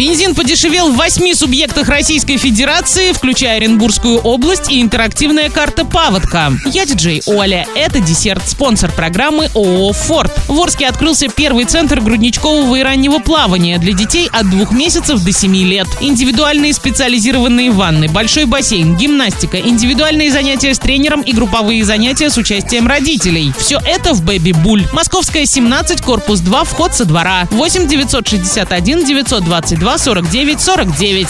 [0.00, 6.54] Бензин подешевел в восьми субъектах Российской Федерации, включая Оренбургскую область и интерактивная карта «Паводка».
[6.72, 7.66] Я диджей Оля.
[7.74, 10.32] Это десерт, спонсор программы ООО «Форд».
[10.48, 15.32] В Орске открылся первый центр грудничкового и раннего плавания для детей от двух месяцев до
[15.32, 15.86] семи лет.
[16.00, 22.88] Индивидуальные специализированные ванны, большой бассейн, гимнастика, индивидуальные занятия с тренером и групповые занятия с участием
[22.88, 23.52] родителей.
[23.58, 24.86] Все это в Бэби Буль.
[24.94, 27.46] Московская, 17, корпус 2, вход со двора.
[27.50, 31.28] 8 961 922 49 49.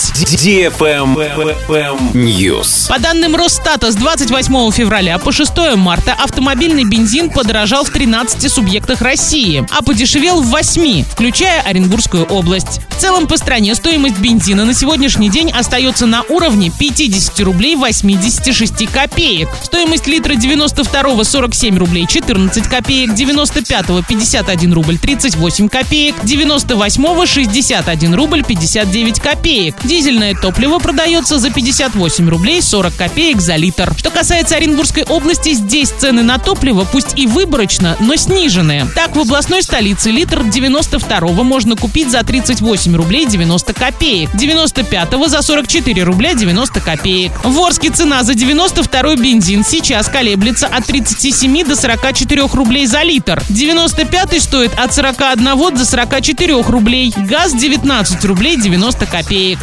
[2.14, 2.88] News.
[2.88, 9.00] По данным Росстата, с 28 февраля по 6 марта автомобильный бензин подорожал в 13 субъектах
[9.02, 12.80] России, а подешевел в 8, включая Оренбургскую область.
[12.90, 18.86] В целом по стране стоимость бензина на сегодняшний день остается на уровне 50 рублей 86
[18.90, 19.48] копеек.
[19.62, 28.44] Стоимость литра 92 47 рублей 14 копеек, 95 51 рубль 38 копеек, 98 61 рубль
[28.50, 29.76] 59 копеек.
[29.84, 33.94] Дизельное топливо продается за 58 рублей 40 копеек за литр.
[33.96, 38.88] Что касается Оренбургской области, здесь цены на топливо пусть и выборочно, но снижены.
[38.96, 45.42] Так, в областной столице литр 92 можно купить за 38 рублей 90 копеек, 95 за
[45.42, 47.30] 44 рубля 90 копеек.
[47.44, 53.40] В Орске цена за 92 бензин сейчас колеблется от 37 до 44 рублей за литр.
[53.48, 57.14] 95 стоит от 41 до 44 рублей.
[57.16, 58.29] Газ 19 рублей
[58.76, 59.58] 90 копеек.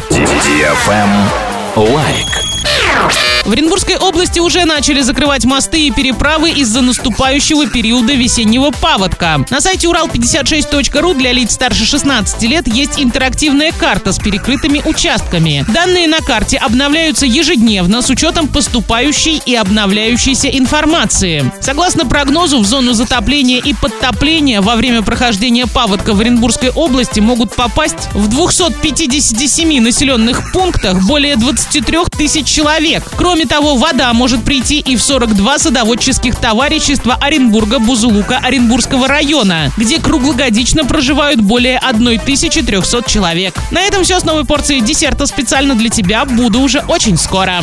[1.76, 3.37] Лайк.
[3.44, 9.44] В Оренбургской области уже начали закрывать мосты и переправы из-за наступающего периода весеннего паводка.
[9.50, 15.64] На сайте урал56.ру для лиц старше 16 лет есть интерактивная карта с перекрытыми участками.
[15.72, 21.50] Данные на карте обновляются ежедневно с учетом поступающей и обновляющейся информации.
[21.60, 27.54] Согласно прогнозу, в зону затопления и подтопления во время прохождения паводка в Оренбургской области могут
[27.54, 33.04] попасть в 257 населенных пунктах более 23 тысяч человек.
[33.28, 40.00] Кроме того, вода может прийти и в 42 садоводческих товарищества Оренбурга, Бузулука, Оренбургского района, где
[40.00, 43.54] круглогодично проживают более 1300 человек.
[43.70, 46.24] На этом все с новой порцией десерта специально для тебя.
[46.24, 47.62] Буду уже очень скоро.